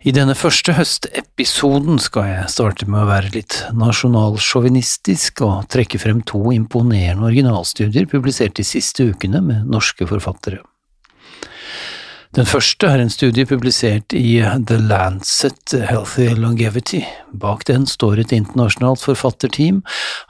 I 0.00 0.14
denne 0.16 0.32
første 0.32 0.72
høstepisoden 0.72 1.98
skal 2.00 2.30
jeg 2.30 2.52
starte 2.54 2.86
med 2.88 3.02
å 3.02 3.08
være 3.10 3.34
litt 3.34 3.58
nasjonalsjåvinistisk 3.76 5.42
og 5.44 5.66
trekke 5.68 6.00
frem 6.00 6.22
to 6.24 6.40
imponerende 6.54 7.26
originalstudier 7.28 8.06
publisert 8.08 8.54
de 8.56 8.64
siste 8.64 9.04
ukene 9.10 9.42
med 9.44 9.66
norske 9.68 10.08
forfattere. 10.08 10.62
Den 12.32 12.48
første 12.48 12.88
er 12.88 13.02
en 13.02 13.12
studie 13.12 13.44
publisert 13.44 14.16
i 14.16 14.38
The 14.70 14.78
Lancet 14.80 15.74
Healthy 15.74 16.30
Longevity. 16.38 17.02
Bak 17.36 17.66
den 17.68 17.84
står 17.90 18.22
et 18.22 18.32
internasjonalt 18.32 19.04
forfatterteam, 19.04 19.82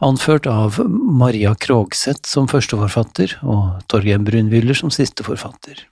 anført 0.02 0.50
av 0.50 0.80
Maria 0.90 1.54
Krogseth 1.54 2.26
som 2.26 2.50
førsteforfatter 2.50 3.38
og 3.44 3.84
Torgeir 3.86 4.18
Brunwiller 4.18 4.82
som 4.82 4.90
siste 4.90 5.28
forfatter. 5.28 5.86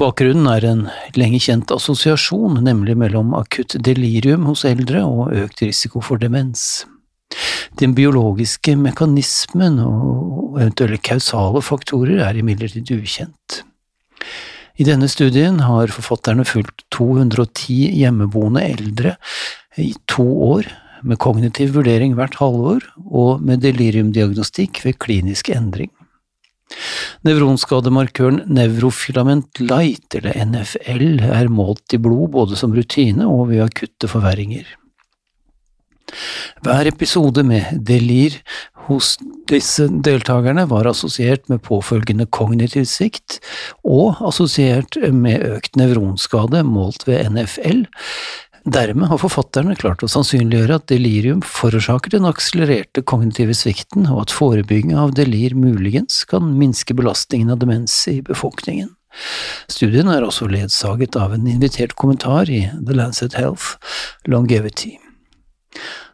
Bakgrunnen 0.00 0.48
er 0.48 0.64
en 0.66 0.86
lenge 1.18 1.40
kjent 1.42 1.72
assosiasjon, 1.74 2.62
nemlig 2.64 2.96
mellom 2.98 3.34
akutt 3.36 3.76
delirium 3.84 4.46
hos 4.48 4.64
eldre 4.68 5.04
og 5.04 5.34
økt 5.44 5.64
risiko 5.64 6.02
for 6.04 6.22
demens. 6.22 6.84
Den 7.80 7.94
biologiske 7.96 8.74
mekanismen 8.76 9.78
og 9.82 10.58
eventuelle 10.60 11.00
kausale 11.00 11.62
faktorer 11.64 12.24
er 12.26 12.40
imidlertid 12.40 12.92
ukjent. 12.96 13.62
I 14.80 14.86
denne 14.88 15.08
studien 15.12 15.60
har 15.60 15.92
forfatterne 15.92 16.44
fulgt 16.48 16.84
210 16.94 17.92
hjemmeboende 18.00 18.64
eldre 18.64 19.16
i 19.80 19.92
to 20.10 20.24
år, 20.52 20.68
med 21.02 21.18
kognitiv 21.18 21.72
vurdering 21.74 22.12
hvert 22.14 22.36
halvår 22.38 22.84
og 23.10 23.40
med 23.42 23.64
deliriumdiagnostikk 23.64 24.84
ved 24.84 25.00
klinisk 25.02 25.50
endring. 25.50 25.90
Nevronskademarkøren 27.26 28.42
nevrofilament 28.50 29.62
light, 29.62 30.14
eller 30.18 30.36
NFL, 30.46 31.22
er 31.26 31.50
målt 31.52 31.94
i 31.94 32.00
blod 32.02 32.32
både 32.36 32.58
som 32.58 32.74
rutine 32.76 33.28
og 33.28 33.50
ved 33.52 33.66
akutte 33.66 34.10
forverringer. 34.10 34.66
Hver 36.62 36.86
episode 36.90 37.42
med 37.46 37.80
delir 37.88 38.36
hos 38.86 39.14
disse 39.50 39.86
deltakerne 40.04 40.66
var 40.70 40.88
assosiert 40.90 41.48
med 41.50 41.62
påfølgende 41.64 42.26
kognitiv 42.34 42.84
svikt, 42.90 43.38
og 43.86 44.20
assosiert 44.28 44.98
med 45.14 45.46
økt 45.56 45.78
nevronskade 45.80 46.62
målt 46.68 47.06
ved 47.08 47.32
NFL, 47.32 47.84
Dermed 48.64 49.10
har 49.10 49.18
forfatterne 49.18 49.74
klart 49.74 50.04
å 50.06 50.10
sannsynliggjøre 50.10 50.76
at 50.78 50.86
delirium 50.92 51.40
forårsaker 51.42 52.14
den 52.14 52.28
akselererte 52.28 53.02
kognitive 53.02 53.56
svikten, 53.58 54.06
og 54.06 54.24
at 54.24 54.34
forebygging 54.34 54.94
av 54.94 55.16
delir 55.18 55.56
muligens 55.58 56.20
kan 56.30 56.52
minske 56.58 56.94
belastningen 56.94 57.50
av 57.50 57.58
demens 57.64 57.96
i 58.12 58.20
befolkningen. 58.22 58.92
Studien 59.68 60.08
er 60.08 60.24
også 60.24 60.46
ledsaget 60.48 61.18
av 61.20 61.34
en 61.34 61.48
invitert 61.50 61.96
kommentar 61.98 62.48
i 62.48 62.64
The 62.78 62.96
Lancet 62.96 63.34
Health 63.36 63.74
Longevity. 64.30 64.94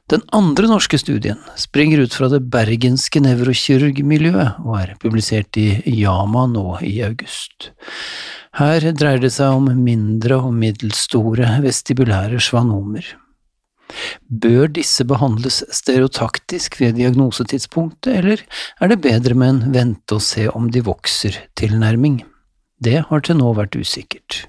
Den 0.09 0.25
andre 0.33 0.71
norske 0.71 0.97
studien 0.97 1.37
springer 1.61 2.01
ut 2.01 2.15
fra 2.17 2.31
det 2.33 2.41
bergenske 2.49 3.21
nevrokirurgmiljøet 3.21 4.63
og 4.65 4.79
er 4.81 4.95
publisert 5.03 5.59
i 5.61 5.69
Yama 6.01 6.47
nå 6.49 6.79
i 6.81 6.95
august. 7.05 7.69
Her 8.57 8.81
dreier 8.97 9.21
det 9.21 9.35
seg 9.35 9.59
om 9.59 9.69
mindre 9.85 10.41
og 10.41 10.55
middelstore 10.57 11.59
vestibulære 11.65 12.41
svanomer. 12.41 13.05
Bør 14.29 14.69
disse 14.73 15.05
behandles 15.09 15.63
stereotaktisk 15.73 16.77
ved 16.81 16.99
diagnosetidspunktet, 16.99 18.13
eller 18.21 18.43
er 18.81 18.93
det 18.93 19.01
bedre 19.05 19.37
med 19.39 19.49
en 19.49 19.75
vente 19.75 20.19
og 20.19 20.25
se 20.25 20.49
om 20.51 20.69
de 20.73 20.85
vokser-tilnærming? 20.85 22.23
Det 22.85 23.01
har 23.09 23.25
til 23.25 23.41
nå 23.41 23.53
vært 23.57 23.79
usikkert. 23.79 24.45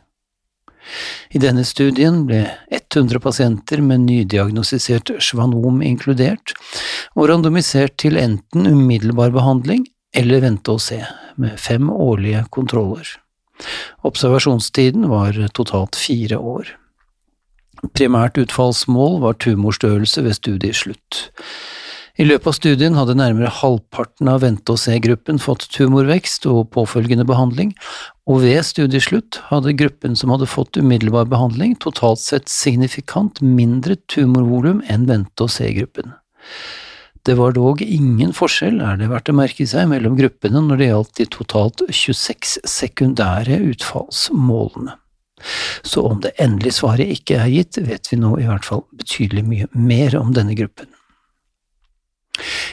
I 1.35 1.39
denne 1.41 1.63
studien 1.67 2.23
ble 2.27 2.41
100 2.73 3.21
pasienter 3.21 3.81
med 3.85 4.07
nydiagnostisert 4.07 5.11
svanom 5.23 5.83
inkludert, 5.85 6.55
og 7.15 7.29
randomisert 7.29 7.97
til 8.01 8.17
enten 8.17 8.67
umiddelbar 8.67 9.33
behandling 9.35 9.85
eller 10.15 10.41
vente 10.41 10.73
og 10.73 10.81
se, 10.81 11.03
med 11.37 11.59
fem 11.61 11.89
årlige 11.93 12.43
kontroller. 12.51 13.05
Observasjonstiden 14.07 15.09
var 15.11 15.37
totalt 15.57 15.97
fire 15.99 16.37
år. 16.37 16.71
Primært 17.95 18.39
utfallsmål 18.39 19.19
var 19.23 19.37
tumorstørrelse 19.39 20.23
ved 20.25 20.35
studieslutt. 20.35 21.27
I 22.19 22.25
løpet 22.27 22.49
av 22.51 22.55
studien 22.57 22.97
hadde 22.99 23.15
nærmere 23.15 23.51
halvparten 23.61 24.27
av 24.27 24.41
vente-og-se-gruppen 24.43 25.37
fått 25.39 25.69
tumorvekst 25.71 26.49
og 26.51 26.65
påfølgende 26.75 27.23
behandling, 27.27 27.71
og 28.27 28.41
ved 28.43 28.59
studieslutt 28.67 29.39
hadde 29.47 29.77
gruppen 29.79 30.19
som 30.19 30.33
hadde 30.33 30.49
fått 30.51 30.75
umiddelbar 30.75 31.29
behandling, 31.31 31.77
totalt 31.79 32.19
sett 32.19 32.51
signifikant 32.51 33.39
mindre 33.39 33.95
tumorvolum 34.11 34.83
enn 34.91 35.07
vente-og-se-gruppen. 35.07 36.11
Det 37.29 37.35
var 37.37 37.51
dog 37.53 37.81
ingen 37.85 38.31
forskjell, 38.33 38.79
er 38.81 38.95
det 38.97 39.11
verdt 39.11 39.29
å 39.29 39.35
merke 39.37 39.65
seg, 39.69 39.85
mellom 39.91 40.15
gruppene 40.17 40.63
når 40.65 40.79
det 40.79 40.87
gjaldt 40.87 41.19
de 41.19 41.25
totalt 41.29 41.83
26 41.93 42.55
sekundære 42.65 43.59
utfallsmålene. 43.67 44.95
Så 45.85 46.07
om 46.09 46.23
det 46.23 46.31
endelige 46.41 46.79
svaret 46.79 47.13
ikke 47.13 47.37
er 47.43 47.51
gitt, 47.53 47.77
vet 47.85 48.09
vi 48.09 48.17
nå 48.17 48.33
i 48.41 48.47
hvert 48.49 48.65
fall 48.65 48.81
betydelig 48.97 49.45
mye 49.45 49.69
mer 49.77 50.17
om 50.17 50.33
denne 50.33 50.57
gruppen. 50.57 50.89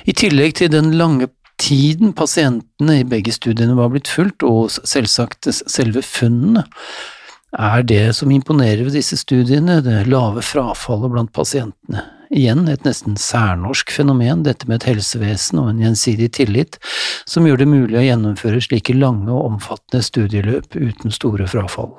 I 0.09 0.16
tillegg 0.16 0.56
til 0.62 0.72
den 0.72 0.95
lange 0.97 1.28
tiden 1.61 2.16
pasientene 2.16 3.03
i 3.03 3.06
begge 3.12 3.37
studiene 3.37 3.77
var 3.77 3.93
blitt 3.93 4.09
fulgt, 4.09 4.41
og 4.41 4.72
selvsagt 4.72 5.53
selve 5.53 6.00
funnene, 6.00 6.65
er 7.53 7.84
det 7.84 8.06
som 8.16 8.33
imponerer 8.33 8.89
ved 8.89 8.97
disse 8.97 9.21
studiene, 9.21 9.83
det 9.84 10.06
lave 10.09 10.41
frafallet 10.41 11.12
blant 11.12 11.37
pasientene. 11.37 12.09
Igjen 12.31 12.67
et 12.69 12.87
nesten 12.87 13.15
særnorsk 13.21 13.93
fenomen, 13.95 14.43
dette 14.47 14.67
med 14.67 14.81
et 14.81 14.89
helsevesen 14.91 15.61
og 15.63 15.71
en 15.71 15.83
gjensidig 15.85 16.33
tillit 16.39 16.79
som 17.29 17.47
gjør 17.47 17.63
det 17.63 17.69
mulig 17.71 17.99
å 18.01 18.07
gjennomføre 18.07 18.63
slike 18.65 18.97
lange 18.97 19.31
og 19.31 19.53
omfattende 19.53 20.03
studieløp 20.05 20.75
uten 20.75 21.15
store 21.15 21.47
frafall. 21.51 21.95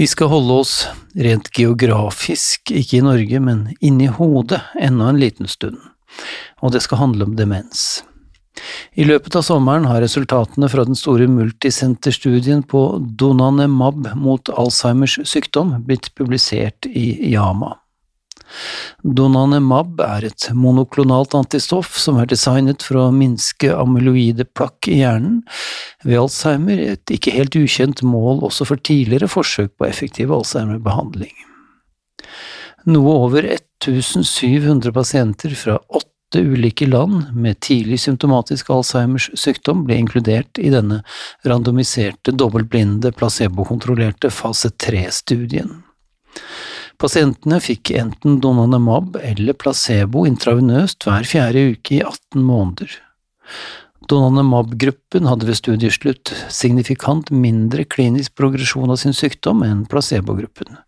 Vi 0.00 0.06
skal 0.08 0.30
holde 0.32 0.60
oss 0.62 0.74
rent 1.12 1.50
geografisk, 1.52 2.70
ikke 2.72 3.00
i 3.00 3.04
Norge, 3.04 3.40
men 3.42 3.66
inni 3.84 4.06
hodet 4.08 4.62
enda 4.80 5.10
en 5.10 5.20
liten 5.20 5.50
stund, 5.50 5.76
og 6.64 6.72
det 6.72 6.80
skal 6.86 7.02
handle 7.02 7.28
om 7.28 7.34
demens. 7.36 8.00
I 8.98 9.06
løpet 9.06 9.36
av 9.38 9.44
sommeren 9.46 9.86
har 9.88 10.02
resultatene 10.04 10.68
fra 10.70 10.84
den 10.88 10.98
store 10.98 11.28
multisenterstudien 11.30 12.64
på 12.70 12.82
Donanemab 13.20 14.10
mot 14.18 14.50
Alzheimers 14.52 15.18
sykdom 15.28 15.76
blitt 15.86 16.10
publisert 16.18 16.88
i 16.90 17.32
Yama. 17.32 17.76
Donanemab 19.02 20.00
er 20.04 20.26
et 20.26 20.48
monoklonalt 20.56 21.36
antistoff 21.38 21.94
som 21.98 22.18
er 22.20 22.28
designet 22.30 22.82
for 22.84 22.98
å 22.98 23.10
minske 23.14 23.70
amyloide 23.76 24.46
plakk 24.58 24.90
i 24.90 25.00
hjernen. 25.00 25.40
Ved 26.04 26.18
Alzheimer 26.24 26.82
et 26.82 27.14
ikke 27.14 27.34
helt 27.36 27.56
ukjent 27.56 28.02
mål 28.06 28.42
også 28.50 28.66
for 28.68 28.82
tidligere 28.82 29.30
forsøk 29.30 29.76
på 29.78 29.88
effektiv 29.88 30.34
Alzheimer-behandling. 30.34 31.34
Noe 32.90 33.16
over 33.26 33.46
1700 33.46 34.92
pasienter 34.96 35.54
fra 35.56 35.78
åtte 35.88 36.08
åtte 36.30 36.40
ulike 36.40 36.86
land 36.86 37.34
med 37.34 37.60
tidlig 37.60 38.00
symptomatisk 38.00 38.70
Alzheimers 38.70 39.30
sykdom 39.34 39.84
ble 39.84 39.96
inkludert 39.98 40.58
i 40.58 40.70
denne 40.70 41.02
randomiserte, 41.44 42.30
dobbeltblinde, 42.30 43.10
placebokontrollerte 43.12 44.30
fase 44.30 44.70
tre-studien. 44.70 45.82
Pasientene 47.00 47.58
fikk 47.60 47.90
enten 47.96 48.38
Donanemab 48.40 49.16
eller 49.22 49.56
placebo 49.58 50.26
intravenøst 50.28 51.02
hver 51.08 51.26
fjerde 51.26 51.72
uke 51.72 51.96
i 51.96 52.02
18 52.04 52.44
måneder. 52.44 52.94
Donanemab-gruppen 54.06 55.26
hadde 55.26 55.48
ved 55.48 55.58
studieslutt 55.58 56.34
signifikant 56.48 57.30
mindre 57.30 57.84
klinisk 57.84 58.36
progresjon 58.38 58.90
av 58.90 59.00
sin 59.02 59.16
sykdom 59.16 59.64
enn 59.66 59.82
placebo-gruppen. 59.90 60.78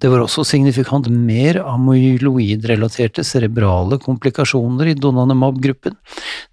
Det 0.00 0.10
var 0.10 0.22
også 0.24 0.44
signifikant 0.48 1.08
mer 1.12 1.60
amyloidrelaterte 1.64 3.24
cerebrale 3.26 3.98
komplikasjoner 4.02 4.92
i 4.92 4.96
Donanemab-gruppen, 4.98 5.96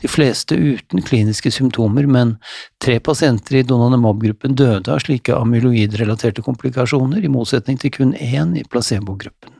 de 0.01 0.11
fleste 0.11 0.57
uten 0.57 1.03
kliniske 1.05 1.51
symptomer, 1.53 2.07
men 2.07 2.35
tre 2.83 2.99
pasienter 3.03 3.61
i 3.61 3.65
Donanemab-gruppen 3.67 4.57
døde 4.57 4.93
av 4.93 5.03
slike 5.05 5.35
amyloidrelaterte 5.37 6.43
komplikasjoner, 6.45 7.23
i 7.23 7.31
motsetning 7.31 7.79
til 7.81 7.93
kun 7.93 8.17
én 8.17 8.57
i 8.57 8.65
placebo-gruppen. 8.67 9.53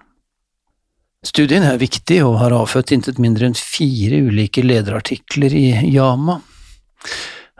Studien 1.25 1.65
er 1.65 1.79
viktig 1.81 2.21
og 2.23 2.37
har 2.39 2.53
avfødt 2.55 2.93
intet 2.95 3.17
mindre 3.19 3.49
enn 3.49 3.57
fire 3.57 4.21
ulike 4.29 4.61
lederartikler 4.63 5.53
i 5.57 5.65
Yama. 5.89 6.37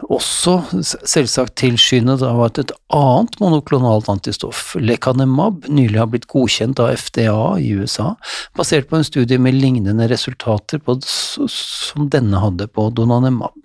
Også 0.06 0.60
selvsagt 0.78 1.56
tilskyndet 1.58 2.22
av 2.22 2.44
at 2.46 2.60
et 2.62 2.72
annet 2.94 3.40
monoklonalt 3.42 4.06
antistoff, 4.14 4.76
lecanemab, 4.78 5.66
nylig 5.74 5.98
har 5.98 6.12
blitt 6.12 6.28
godkjent 6.30 6.78
av 6.84 6.92
FDA 7.02 7.40
i 7.58 7.72
USA, 7.80 8.12
basert 8.58 8.92
på 8.92 9.00
en 9.00 9.08
studie 9.08 9.42
med 9.42 9.58
lignende 9.58 10.06
resultater 10.12 10.84
på, 10.86 11.00
som 11.02 12.12
denne 12.14 12.44
hadde 12.44 12.70
på 12.70 12.92
donanemab. 12.94 13.58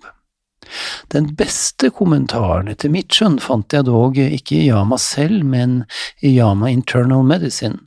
Den 1.13 1.29
beste 1.37 1.91
kommentaren 1.93 2.71
etter 2.71 2.89
mitt 2.89 3.13
skjønn 3.13 3.37
fant 3.43 3.75
jeg 3.75 3.85
dog 3.85 4.17
ikke 4.17 4.57
i 4.57 4.67
Yama 4.71 4.97
selv, 4.97 5.43
men 5.45 5.83
i 6.25 6.33
Yama 6.39 6.71
Internal 6.73 7.21
Medicine, 7.29 7.83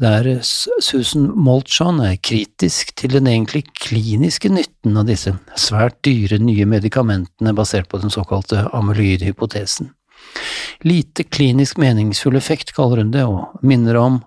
der 0.00 0.40
Susan 0.42 1.28
Molchan 1.36 2.00
er 2.00 2.16
kritisk 2.24 2.94
til 2.96 3.12
den 3.18 3.28
egentlig 3.28 3.66
kliniske 3.76 4.48
nytten 4.52 4.96
av 4.96 5.08
disse 5.10 5.34
svært 5.60 5.98
dyre 6.06 6.40
nye 6.40 6.66
medikamentene 6.68 7.52
basert 7.56 7.90
på 7.90 8.00
den 8.00 8.12
såkalte 8.12 8.64
amyloidhypotesen. 8.76 9.92
Lite 10.86 11.26
klinisk 11.28 11.76
meningsfull 11.80 12.38
effekt, 12.38 12.72
kaller 12.76 13.02
hun 13.02 13.12
det, 13.12 13.26
og 13.28 13.60
minner 13.66 13.98
om 14.00 14.18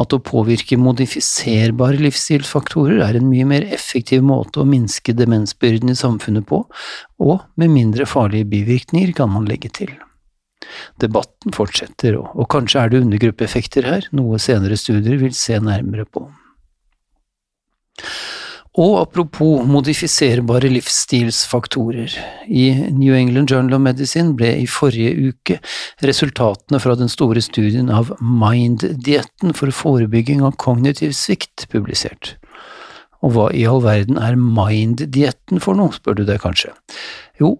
at 0.00 0.14
å 0.14 0.22
påvirke 0.24 0.78
modifiserbare 0.80 2.00
livsstilsfaktorer 2.00 3.02
er 3.04 3.18
en 3.18 3.28
mye 3.28 3.48
mer 3.48 3.68
effektiv 3.68 4.24
måte 4.24 4.62
å 4.62 4.68
minske 4.68 5.12
demensbyrden 5.18 5.92
i 5.92 5.98
samfunnet 5.98 6.48
på, 6.48 6.64
og 7.20 7.40
med 7.60 7.74
mindre 7.74 8.08
farlige 8.08 8.48
bivirkninger, 8.54 9.12
kan 9.18 9.34
man 9.34 9.48
legge 9.50 9.72
til. 9.82 9.92
Debatten 11.02 11.54
fortsetter, 11.56 12.18
og, 12.18 12.46
kanskje 12.52 12.82
er 12.82 12.92
det 12.92 13.04
undergruppeeffekter 13.04 13.88
her, 13.88 14.08
noe 14.16 14.40
senere 14.42 14.78
studier 14.80 15.20
vil 15.20 15.34
se 15.36 15.58
nærmere 15.62 16.06
på. 16.08 16.26
Og 18.78 18.92
apropos 19.00 19.64
modifiserbare 19.66 20.68
livsstilsfaktorer, 20.70 22.12
i 22.46 22.68
New 22.94 23.14
England 23.16 23.50
Journal 23.50 23.74
of 23.74 23.82
Medicine 23.82 24.36
ble 24.38 24.52
i 24.60 24.68
forrige 24.70 25.32
uke 25.32 25.56
resultatene 26.06 26.78
fra 26.78 26.94
den 26.98 27.10
store 27.10 27.42
studien 27.42 27.90
av 27.90 28.12
Mind-dietten 28.22 29.56
for 29.58 29.74
forebygging 29.74 30.44
av 30.46 30.54
kognitiv 30.62 31.16
svikt 31.18 31.66
publisert. 31.72 32.36
Og 33.18 33.34
hva 33.34 33.48
i 33.50 33.64
all 33.66 33.82
verden 33.82 34.20
er 34.22 34.38
Mind-dietten 34.38 35.58
for 35.64 35.74
noe, 35.74 35.90
spør 35.96 36.20
du 36.20 36.26
deg 36.28 36.38
kanskje. 36.44 36.70
Jo, 37.38 37.52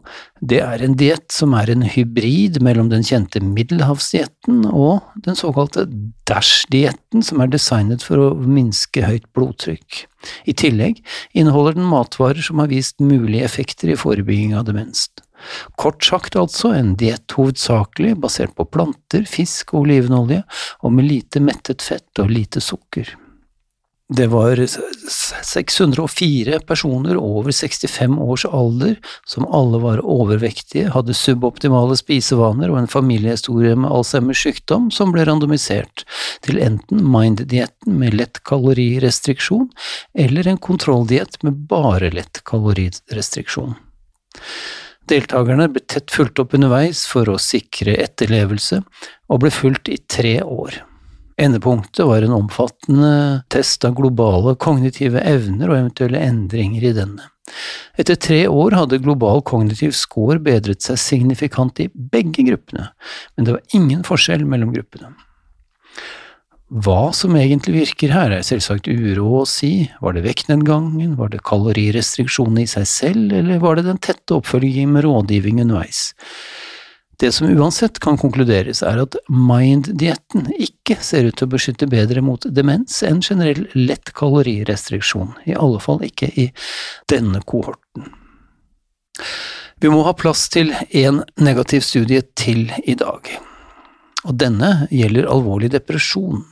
det 0.42 0.58
er 0.64 0.82
en 0.82 0.96
diett 0.98 1.30
som 1.30 1.52
er 1.54 1.70
en 1.70 1.84
hybrid 1.86 2.58
mellom 2.64 2.88
den 2.90 3.04
kjente 3.06 3.38
middelhavsdietten 3.44 4.64
og 4.72 5.04
den 5.22 5.38
såkalte 5.38 5.84
DASH-dietten, 6.28 7.22
som 7.22 7.42
er 7.42 7.52
designet 7.52 8.02
for 8.04 8.18
å 8.18 8.32
minske 8.42 9.04
høyt 9.06 9.28
blodtrykk. 9.38 10.02
I 10.50 10.56
tillegg 10.58 10.98
inneholder 11.38 11.78
den 11.78 11.86
matvarer 11.88 12.42
som 12.42 12.58
har 12.58 12.72
vist 12.72 12.98
mulige 12.98 13.46
effekter 13.46 13.92
i 13.92 13.98
forebygging 13.98 14.56
av 14.58 14.66
demens. 14.66 15.06
Kort 15.78 16.02
sagt 16.02 16.34
altså 16.36 16.72
en 16.74 16.96
diett 16.98 17.30
hovedsakelig 17.38 18.16
basert 18.18 18.56
på 18.58 18.66
planter, 18.66 19.22
fisk 19.30 19.76
og 19.76 19.86
olivenolje, 19.86 20.42
og 20.82 20.98
med 20.98 21.06
lite 21.06 21.42
mettet 21.44 21.86
fett 21.86 22.22
og 22.22 22.34
lite 22.34 22.62
sukker. 22.64 23.14
Det 24.08 24.26
var 24.26 24.56
604 25.42 26.60
personer 26.60 27.16
over 27.16 27.52
65 27.52 28.18
års 28.18 28.44
alder 28.44 28.94
som 29.28 29.44
alle 29.52 29.78
var 29.82 30.00
overvektige, 30.00 30.88
hadde 30.94 31.12
suboptimale 31.12 31.96
spisevaner 32.00 32.72
og 32.72 32.78
en 32.80 32.88
familiehistorie 32.88 33.76
med 33.76 33.92
Alzheimers 33.92 34.40
sykdom 34.46 34.88
som 34.94 35.12
ble 35.12 35.26
randomisert 35.28 36.06
til 36.46 36.56
enten 36.64 37.04
Mind-dietten 37.04 38.00
med 38.00 38.16
lett 38.16 38.40
kalorirestriksjon 38.48 39.68
eller 40.16 40.48
en 40.48 40.62
kontrolldiett 40.70 41.42
med 41.44 41.68
bare 41.68 42.08
lett 42.16 42.40
kalorirestriksjon. 42.48 43.76
Deltakerne 45.08 45.68
ble 45.72 45.84
tett 45.84 46.08
fulgt 46.12 46.40
opp 46.40 46.56
underveis 46.56 47.04
for 47.08 47.28
å 47.28 47.36
sikre 47.40 48.00
etterlevelse, 48.00 48.80
og 49.28 49.44
ble 49.44 49.52
fulgt 49.52 49.88
i 49.92 50.00
tre 50.08 50.38
år. 50.40 50.80
Endepunktet 51.38 52.02
var 52.06 52.22
en 52.22 52.34
omfattende 52.34 53.42
test 53.52 53.84
av 53.86 53.94
globale 53.98 54.56
kognitive 54.58 55.22
evner 55.22 55.70
og 55.70 55.76
eventuelle 55.76 56.22
endringer 56.26 56.88
i 56.88 56.94
denne. 56.96 57.28
Etter 57.98 58.18
tre 58.18 58.40
år 58.50 58.74
hadde 58.76 59.00
global 59.04 59.40
kognitiv 59.46 59.94
score 59.96 60.40
bedret 60.42 60.82
seg 60.84 60.98
signifikant 61.00 61.78
i 61.82 61.88
begge 61.94 62.44
gruppene, 62.50 62.90
men 63.36 63.46
det 63.46 63.54
var 63.54 63.78
ingen 63.78 64.02
forskjell 64.06 64.44
mellom 64.50 64.74
gruppene. 64.74 65.14
Hva 66.68 67.14
som 67.16 67.32
egentlig 67.38 67.78
virker 67.78 68.12
her, 68.12 68.34
er 68.34 68.44
selvsagt 68.44 68.90
uro 68.90 69.38
å 69.38 69.46
si, 69.48 69.88
var 70.04 70.12
det 70.12 70.26
vektnedgangen, 70.26 71.14
var 71.16 71.30
det 71.32 71.40
kalorirestriksjonene 71.48 72.66
i 72.66 72.68
seg 72.68 72.84
selv, 72.90 73.32
eller 73.38 73.62
var 73.62 73.78
det 73.78 73.86
den 73.86 74.00
tette 74.04 74.36
oppfølgingen 74.36 74.92
med 74.98 75.06
rådgivning 75.06 75.62
underveis? 75.64 76.10
Det 77.18 77.32
som 77.32 77.48
uansett 77.50 77.98
kan 77.98 78.18
konkluderes, 78.18 78.78
er 78.86 79.00
at 79.02 79.16
Mind-dietten 79.26 80.52
ikke 80.54 81.00
ser 81.02 81.26
ut 81.26 81.38
til 81.40 81.48
å 81.48 81.54
beskytte 81.56 81.88
bedre 81.90 82.22
mot 82.22 82.46
demens 82.54 83.00
enn 83.02 83.18
generell 83.26 83.64
lett 83.74 84.12
kalorirestriksjon, 84.14 85.32
i 85.50 85.56
alle 85.58 85.80
fall 85.82 86.04
ikke 86.06 86.30
i 86.38 86.46
denne 87.10 87.42
kohorten. 87.42 88.06
Vi 89.82 89.90
må 89.90 90.04
ha 90.06 90.14
plass 90.14 90.46
til 90.54 90.70
én 90.94 91.24
negativ 91.42 91.82
studie 91.86 92.22
til 92.38 92.68
i 92.86 92.94
dag, 92.98 93.26
og 94.22 94.38
denne 94.38 94.86
gjelder 94.94 95.26
alvorlig 95.30 95.72
depresjon 95.74 96.44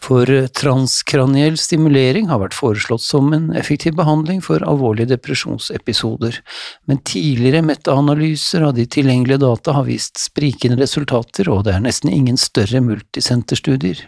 for 0.00 0.28
transkraniell 0.56 1.58
stimulering 1.60 2.30
har 2.30 2.40
vært 2.42 2.56
foreslått 2.56 3.04
som 3.04 3.32
en 3.36 3.50
effektiv 3.56 3.98
behandling 3.98 4.40
for 4.44 4.64
alvorlige 4.66 5.12
depresjonsepisoder, 5.12 6.40
men 6.88 7.02
tidligere 7.04 7.62
metaanalyser 7.68 8.64
av 8.68 8.74
de 8.78 8.86
tilgjengelige 8.88 9.42
data 9.44 9.76
har 9.76 9.88
vist 9.88 10.20
sprikende 10.20 10.80
resultater, 10.80 11.50
og 11.52 11.66
det 11.68 11.76
er 11.76 11.84
nesten 11.84 12.12
ingen 12.12 12.40
større 12.40 12.82
multisenterstudier. 12.84 14.06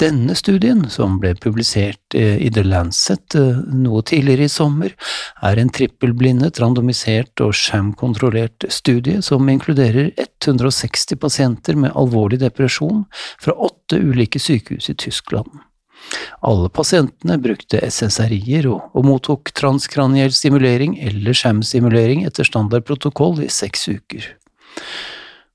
Denne 0.00 0.34
studien, 0.34 0.80
som 0.90 1.18
ble 1.22 1.34
publisert 1.38 2.14
eh, 2.18 2.38
i 2.42 2.48
The 2.50 2.64
Lancet 2.66 3.36
eh, 3.38 3.60
noe 3.70 4.02
tidligere 4.06 4.48
i 4.48 4.52
sommer, 4.52 4.94
er 5.44 5.60
en 5.60 5.70
trippelblindet, 5.70 6.58
randomisert 6.62 7.42
og 7.44 7.52
sham-kontrollert 7.54 8.66
studie 8.72 9.22
som 9.22 9.48
inkluderer 9.50 10.10
160 10.16 11.20
pasienter 11.20 11.78
med 11.78 11.94
alvorlig 11.94 12.40
depresjon 12.42 13.04
fra 13.42 13.54
åtte 13.54 14.00
ulike 14.00 14.42
sykehus 14.42 14.90
i 14.90 14.96
Tyskland. 14.98 15.52
Alle 16.44 16.68
pasientene 16.74 17.38
brukte 17.40 17.80
SSRI-er 17.86 18.66
og, 18.72 18.90
og, 18.92 19.06
mottok 19.06 19.52
transkraniell 19.56 20.34
stimulering 20.34 20.98
eller 21.06 21.36
sham-stimulering 21.36 22.26
etter 22.26 22.48
standardprotokoll 22.48 23.44
i 23.46 23.52
seks 23.52 23.88
uker. 23.92 24.26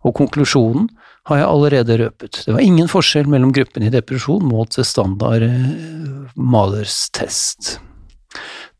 Og 0.07 0.15
konklusjonen 0.15 0.87
har 1.29 1.41
jeg 1.41 1.49
allerede 1.49 1.97
røpet. 2.01 2.41
Det 2.45 2.55
var 2.55 2.63
ingen 2.65 2.89
forskjell 2.89 3.29
mellom 3.29 3.53
gruppene 3.55 3.89
i 3.89 3.93
depresjon 3.93 4.45
målt 4.49 4.77
ved 4.79 4.87
standard 4.89 5.45
eh, 5.45 6.33
Malers-test. 6.35 7.77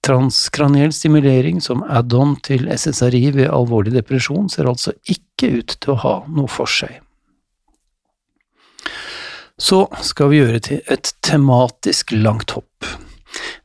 Transkraniell 0.05 0.93
stimulering 0.95 1.59
som 1.61 1.83
add-on 1.83 2.37
til 2.45 2.69
SSRI 2.71 3.25
ved 3.35 3.51
alvorlig 3.51 3.93
depresjon 3.97 4.47
ser 4.49 4.69
altså 4.71 4.95
ikke 5.11 5.51
ut 5.59 5.75
til 5.75 5.93
å 5.93 5.99
ha 6.05 6.15
noe 6.31 6.49
for 6.51 6.71
seg. 6.71 7.01
Så 9.59 9.83
skal 10.07 10.31
vi 10.31 10.39
gjøre 10.39 10.61
til 10.63 10.81
et 10.87 11.11
tematisk 11.25 12.13
langt 12.15 12.55
hopp. 12.55 12.87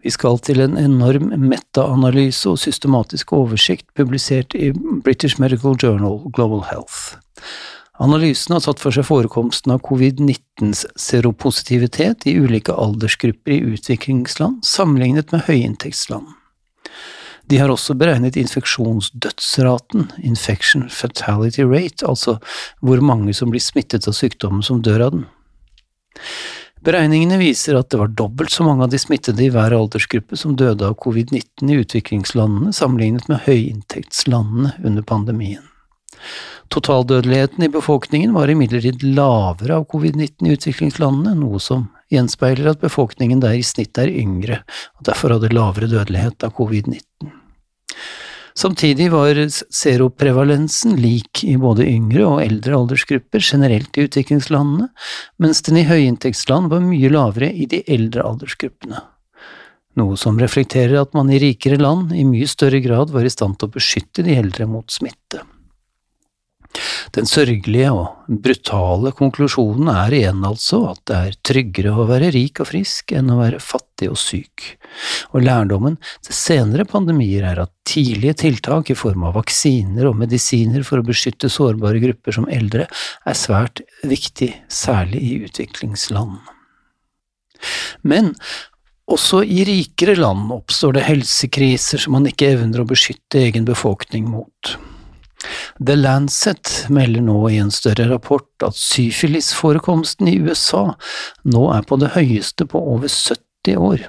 Vi 0.05 0.11
skal 0.13 0.41
til 0.45 0.61
en 0.61 0.75
enorm 0.77 1.31
metaanalyse 1.41 2.51
og 2.51 2.59
systematisk 2.61 3.33
oversikt 3.33 3.87
publisert 3.97 4.57
i 4.59 4.73
British 4.75 5.39
Medical 5.41 5.79
Journal 5.81 6.19
Global 6.35 6.67
Health. 6.69 7.15
Analysen 8.03 8.57
har 8.57 8.63
tatt 8.65 8.81
for 8.83 8.95
seg 8.95 9.07
forekomsten 9.07 9.71
av 9.71 9.83
covid-19s 9.87 10.83
seropositivitet 10.99 12.27
i 12.27 12.35
ulike 12.43 12.75
aldersgrupper 12.75 13.55
i 13.55 13.75
utviklingsland 13.77 14.65
sammenlignet 14.67 15.31
med 15.31 15.45
høyinntektsland. 15.47 16.27
De 17.47 17.61
har 17.61 17.71
også 17.71 17.95
beregnet 18.01 18.39
infeksjonsdødsraten, 18.41 20.09
infection 20.27 20.89
fatality 20.91 21.63
rate, 21.63 22.07
altså 22.09 22.39
hvor 22.81 23.03
mange 23.05 23.35
som 23.37 23.53
blir 23.53 23.63
smittet 23.63 24.09
av 24.09 24.17
sykdommen 24.17 24.65
som 24.65 24.81
dør 24.83 25.07
av 25.07 25.15
den. 25.15 25.27
Beregningene 26.85 27.39
viser 27.41 27.79
at 27.79 27.93
det 27.93 28.01
var 28.01 28.11
dobbelt 28.13 28.53
så 28.53 28.67
mange 28.67 28.85
av 28.85 28.91
de 28.93 28.99
smittede 29.01 29.47
i 29.47 29.53
hver 29.53 29.77
aldersgruppe 29.77 30.37
som 30.41 30.57
døde 30.59 30.89
av 30.89 30.99
covid-19 31.05 31.71
i 31.71 31.79
utviklingslandene 31.85 32.75
sammenlignet 32.77 33.31
med 33.31 33.45
høyinntektslandene 33.47 34.75
under 34.83 35.07
pandemien. 35.07 35.63
Totaldødeligheten 36.75 37.67
i 37.67 37.71
befolkningen 37.73 38.35
var 38.35 38.51
imidlertid 38.51 39.05
lavere 39.07 39.79
av 39.79 39.87
covid-19 39.93 40.49
i 40.49 40.57
utviklingslandene, 40.57 41.37
noe 41.39 41.61
som 41.63 41.89
gjenspeiler 42.13 42.73
at 42.73 42.83
befolkningen 42.83 43.43
der 43.45 43.59
i 43.59 43.65
snitt 43.67 43.99
er 44.01 44.11
yngre, 44.11 44.63
og 44.99 45.09
derfor 45.09 45.37
hadde 45.37 45.55
lavere 45.55 45.91
dødelighet 45.91 46.47
av 46.47 46.55
covid-19. 46.59 47.33
Samtidig 48.55 49.09
var 49.11 49.35
seroprevalensen 49.51 50.95
lik 51.03 51.43
i 51.43 51.57
både 51.59 51.89
yngre 51.91 52.27
og 52.29 52.43
eldre 52.45 52.77
aldersgrupper 52.77 53.43
generelt 53.43 53.99
i 53.99 54.05
utviklingslandene, 54.07 54.93
mens 55.43 55.63
den 55.67 55.81
i 55.81 55.89
høyinntektsland 55.89 56.71
var 56.71 56.85
mye 56.85 57.11
lavere 57.11 57.51
i 57.51 57.67
de 57.71 57.83
eldre 57.91 58.23
aldersgruppene. 58.23 59.03
Noe 59.99 60.19
som 60.19 60.39
reflekterer 60.39 61.01
at 61.03 61.13
man 61.15 61.31
i 61.31 61.41
rikere 61.43 61.81
land 61.83 62.15
i 62.15 62.23
mye 62.27 62.47
større 62.51 62.79
grad 62.83 63.11
var 63.15 63.27
i 63.27 63.35
stand 63.35 63.59
til 63.59 63.71
å 63.71 63.75
beskytte 63.75 64.23
de 64.27 64.39
eldre 64.39 64.67
mot 64.71 64.87
smitte. 64.91 65.43
Den 67.15 67.29
sørgelige 67.31 67.93
og 67.95 68.39
brutale 68.43 69.13
konklusjonen 69.15 69.91
er 69.93 70.17
igjen 70.17 70.43
altså 70.47 70.81
at 70.91 71.03
det 71.09 71.19
er 71.19 71.37
tryggere 71.47 71.93
å 71.95 72.07
være 72.09 72.33
rik 72.35 72.63
og 72.65 72.71
frisk 72.73 73.15
enn 73.15 73.31
å 73.31 73.39
være 73.39 73.61
fattig 73.63 74.09
og 74.11 74.19
syk, 74.19 74.65
og 75.31 75.45
lærdommen 75.47 75.99
til 76.27 76.37
senere 76.37 76.87
pandemier 76.89 77.47
er 77.53 77.63
at 77.65 77.73
tidlige 77.87 78.39
tiltak 78.43 78.91
i 78.91 78.99
form 78.99 79.27
av 79.29 79.37
vaksiner 79.39 80.09
og 80.11 80.19
medisiner 80.25 80.83
for 80.87 81.01
å 81.01 81.07
beskytte 81.07 81.53
sårbare 81.53 82.03
grupper 82.03 82.35
som 82.35 82.49
eldre 82.51 82.89
er 82.89 83.39
svært 83.39 83.85
viktig, 84.03 84.51
særlig 84.73 85.23
i 85.23 85.35
utviklingsland. 85.47 86.41
Men 88.03 88.35
også 89.11 89.43
i 89.45 89.63
rikere 89.69 90.17
land 90.17 90.51
oppstår 90.55 90.97
det 90.97 91.07
helsekriser 91.07 92.01
som 92.03 92.17
man 92.17 92.27
ikke 92.29 92.51
evner 92.57 92.83
å 92.83 92.89
beskytte 92.89 93.43
egen 93.47 93.67
befolkning 93.69 94.27
mot. 94.33 94.75
The 95.81 95.97
Lancet 95.99 96.87
melder 96.93 97.25
nå 97.27 97.39
i 97.51 97.61
en 97.63 97.73
større 97.75 98.09
rapport 98.11 98.67
at 98.67 98.79
syfilisforekomsten 98.79 100.31
i 100.31 100.39
USA 100.45 100.87
nå 101.45 101.65
er 101.75 101.87
på 101.89 101.99
det 102.03 102.15
høyeste 102.17 102.69
på 102.71 102.81
over 102.95 103.11
70 103.11 103.79
år. 103.79 104.07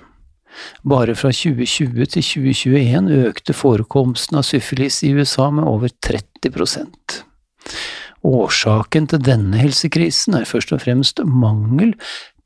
Bare 0.87 1.15
fra 1.19 1.31
2020 1.35 2.05
til 2.13 2.23
2021 2.23 3.09
økte 3.29 3.55
forekomsten 3.55 4.39
av 4.39 4.45
syfilis 4.47 5.01
i 5.03 5.11
USA 5.17 5.49
med 5.51 5.67
over 5.67 5.91
30% 6.07 7.21
Årsaken 8.25 9.05
til 9.11 9.21
denne 9.21 9.59
helsekrisen 9.59 10.37
er 10.39 10.47
først 10.49 10.71
og 10.73 10.81
fremst 10.81 11.21
mangel 11.29 11.93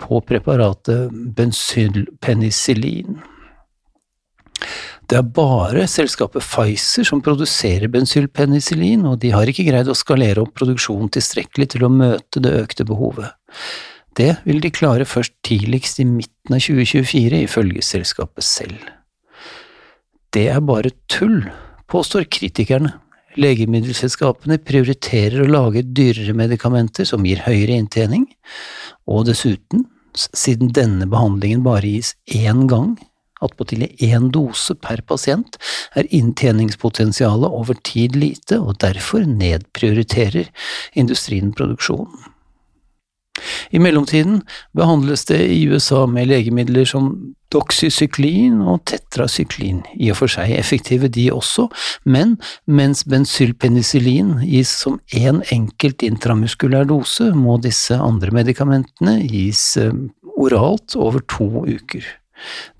på 0.01 0.19
preparatet 0.27 1.13
benzylpenicillin. 1.38 3.22
Det 5.09 5.17
er 5.17 5.25
bare 5.25 5.87
selskapet 5.89 6.45
Pfizer 6.45 7.07
som 7.07 7.21
produserer 7.25 7.89
bensylpenicillin, 7.89 9.07
og 9.09 9.17
de 9.23 9.31
har 9.33 9.49
ikke 9.49 9.65
greid 9.65 9.89
å 9.89 9.97
skalere 9.97 10.43
opp 10.43 10.53
produksjonen 10.59 11.09
tilstrekkelig 11.15 11.71
til 11.73 11.87
å 11.87 11.89
møte 11.89 12.41
det 12.45 12.51
økte 12.59 12.85
behovet. 12.85 13.33
Det 14.13 14.35
vil 14.45 14.61
de 14.61 14.69
klare 14.69 15.07
først 15.09 15.33
tidligst 15.47 16.03
i 16.03 16.05
midten 16.05 16.53
av 16.53 16.61
2024, 16.61 17.41
ifølge 17.47 17.85
selskapet 17.85 18.45
selv. 18.45 18.85
Det 20.29 20.45
er 20.53 20.61
bare 20.61 20.93
tull, 21.09 21.41
påstår 21.89 22.29
kritikerne. 22.29 22.93
Legemiddelselskapene 23.39 24.59
prioriterer 24.61 25.41
å 25.41 25.49
lage 25.49 25.87
dyrere 25.89 26.37
medikamenter 26.37 27.07
som 27.07 27.25
gir 27.25 27.41
høyere 27.47 27.81
inntjening, 27.81 28.27
og 29.09 29.25
dessuten, 29.29 29.87
siden 30.13 30.69
denne 30.75 31.09
behandlingen 31.09 31.65
bare 31.65 31.97
gis 31.97 32.13
én 32.29 32.67
gang, 32.69 32.97
attpåtil 33.46 33.88
én 34.03 34.29
dose 34.34 34.75
per 34.75 35.03
pasient, 35.08 35.60
er 35.96 36.10
inntjeningspotensialet 36.15 37.60
over 37.62 37.79
tid 37.84 38.17
lite, 38.19 38.60
og 38.60 38.79
derfor 38.84 39.25
nedprioriterer 39.27 40.51
industrien 41.00 41.53
produksjonen. 41.55 42.29
I 43.72 43.79
mellomtiden 43.79 44.41
behandles 44.75 45.25
det 45.29 45.39
i 45.53 45.62
USA 45.69 46.05
med 46.10 46.27
legemidler 46.27 46.88
som 46.89 47.10
doxycyklin 47.53 48.60
og 48.62 48.84
tetracyklin, 48.89 49.81
i 49.96 50.12
og 50.12 50.19
for 50.22 50.31
seg 50.31 50.53
effektive 50.58 51.10
de 51.13 51.29
også, 51.34 51.67
men 52.05 52.36
mens 52.67 53.05
bensylpenicillin 53.10 54.36
gis 54.43 54.74
som 54.84 55.00
én 55.15 55.41
enkelt 55.55 56.05
intramuskulær 56.05 56.89
dose, 56.89 57.31
må 57.34 57.58
disse 57.63 57.98
andre 57.98 58.34
medikamentene 58.36 59.19
gis 59.25 59.63
eh, 59.81 59.93
oralt 60.38 60.98
over 60.98 61.24
to 61.31 61.50
uker. 61.65 62.05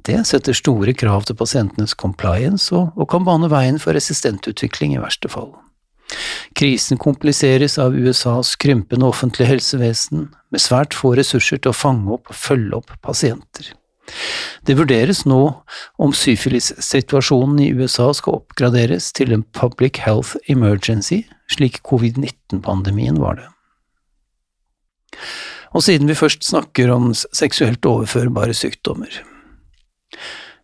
Det 0.08 0.20
setter 0.28 0.58
store 0.58 0.94
krav 0.98 1.28
til 1.28 1.38
pasientenes 1.40 1.96
compliance, 1.98 2.70
og, 2.76 2.94
og 2.96 3.10
kan 3.12 3.26
bane 3.28 3.50
veien 3.52 3.80
for 3.82 3.98
resistentutvikling 3.98 4.96
i 4.96 5.02
verste 5.04 5.32
fall. 5.32 5.52
Krisen 6.58 6.98
kompliseres 6.98 7.78
av 7.82 7.94
USAs 7.94 8.56
krympende 8.62 9.06
offentlige 9.06 9.52
helsevesen, 9.52 10.30
med 10.50 10.64
svært 10.64 10.96
få 10.98 11.14
ressurser 11.20 11.62
til 11.62 11.74
å 11.74 11.78
fange 11.78 12.10
opp 12.16 12.32
og 12.32 12.40
følge 12.40 12.80
opp 12.80 12.96
pasienter. 13.06 13.74
Det 14.66 14.74
vurderes 14.80 15.22
nå 15.30 15.42
om 16.02 16.14
syfilissituasjonen 16.18 17.60
i 17.62 17.70
USA 17.78 18.10
skal 18.18 18.40
oppgraderes 18.40 19.12
til 19.14 19.36
en 19.36 19.46
public 19.54 20.02
health 20.02 20.34
emergency, 20.50 21.24
slik 21.50 21.82
covid-19-pandemien 21.86 23.22
var 23.22 23.38
det. 23.38 23.48
Og 25.78 25.86
siden 25.86 26.10
vi 26.10 26.18
først 26.18 26.46
snakker 26.48 26.90
om 26.90 27.12
seksuelt 27.14 27.86
overførbare 27.86 28.56
sykdommer, 28.58 29.14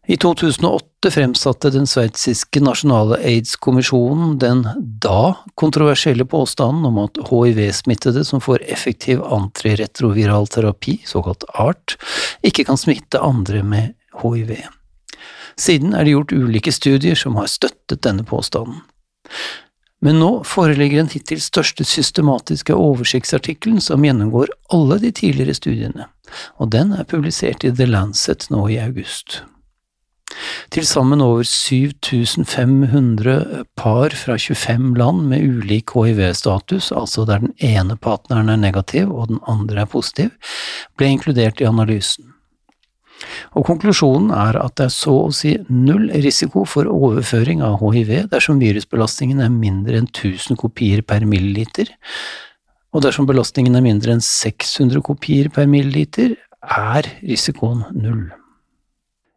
i 0.07 0.17
2008 0.17 1.11
fremsatte 1.11 1.69
den 1.73 1.87
sveitsiske 1.89 2.61
nasjonale 2.61 3.17
aids-kommisjonen 3.25 4.37
den 4.41 4.61
da 5.01 5.33
kontroversielle 5.57 6.27
påstanden 6.29 6.85
om 6.85 6.99
at 7.01 7.17
hiv-smittede 7.25 8.21
som 8.25 8.41
får 8.41 8.61
effektiv 8.69 9.23
antiretroviral 9.23 10.47
terapi, 10.47 10.99
såkalt 11.09 11.47
ART, 11.53 11.97
ikke 12.45 12.67
kan 12.69 12.77
smitte 12.77 13.21
andre 13.21 13.63
med 13.65 13.95
hiv. 14.21 14.53
Siden 15.57 15.95
er 15.95 16.05
det 16.05 16.13
gjort 16.13 16.35
ulike 16.35 16.73
studier 16.75 17.17
som 17.17 17.39
har 17.39 17.49
støttet 17.49 18.03
denne 18.05 18.27
påstanden. 18.27 18.83
Men 20.05 20.19
nå 20.21 20.43
foreligger 20.45 21.01
den 21.01 21.09
hittil 21.09 21.41
største 21.41 21.81
systematiske 21.87 22.75
oversiktsartikkelen 22.77 23.81
som 23.81 24.05
gjennomgår 24.05 24.51
alle 24.75 24.99
de 25.01 25.09
tidligere 25.17 25.55
studiene, 25.57 26.05
og 26.61 26.69
den 26.75 26.93
er 26.93 27.09
publisert 27.09 27.65
i 27.65 27.73
The 27.73 27.87
Lancet 27.89 28.45
nå 28.53 28.67
i 28.69 28.77
august. 28.83 29.41
Til 30.73 30.85
sammen 30.85 31.21
over 31.23 31.43
7500 31.47 33.63
par 33.79 34.09
fra 34.19 34.35
25 34.37 34.97
land 34.99 35.21
med 35.31 35.45
ulik 35.47 35.89
hiv-status, 35.95 36.91
altså 36.91 37.25
der 37.25 37.39
den 37.45 37.53
ene 37.57 37.97
partneren 37.97 38.49
er 38.49 38.61
negativ 38.61 39.09
og 39.09 39.27
den 39.33 39.39
andre 39.47 39.81
er 39.85 39.89
positiv, 39.89 40.29
ble 40.97 41.07
inkludert 41.15 41.61
i 41.61 41.69
analysen. 41.69 42.34
Og 43.55 43.67
konklusjonen 43.67 44.31
er 44.35 44.59
at 44.61 44.77
det 44.79 44.87
er 44.87 44.95
så 44.95 45.15
å 45.25 45.33
si 45.35 45.55
null 45.69 46.07
risiko 46.23 46.65
for 46.69 46.89
overføring 46.91 47.63
av 47.65 47.83
hiv 47.95 48.13
dersom 48.31 48.61
virusbelastningen 48.61 49.43
er 49.43 49.53
mindre 49.53 49.99
enn 50.01 50.09
1000 50.09 50.59
kopier 50.59 51.01
per 51.05 51.25
milliliter, 51.27 51.91
og 52.95 53.03
dersom 53.03 53.27
belastningen 53.27 53.75
er 53.75 53.83
mindre 53.83 54.15
enn 54.15 54.23
600 54.23 55.03
kopier 55.03 55.51
per 55.51 55.67
milliliter, 55.67 56.37
er 56.65 57.07
risikoen 57.21 57.83
null. 57.93 58.25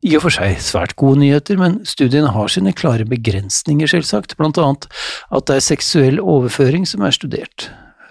I 0.07 0.15
og 0.15 0.29
for 0.29 0.35
seg 0.35 0.61
svært 0.63 0.95
gode 0.99 1.19
nyheter, 1.25 1.59
men 1.59 1.81
studiene 1.89 2.31
har 2.31 2.53
sine 2.55 2.71
klare 2.77 3.07
begrensninger, 3.09 3.91
selvsagt, 3.91 4.37
blant 4.39 4.61
annet 4.63 4.87
at 5.35 5.49
det 5.51 5.59
er 5.59 5.67
seksuell 5.73 6.23
overføring 6.23 6.87
som 6.87 7.03
er 7.03 7.17
studert. 7.17 7.67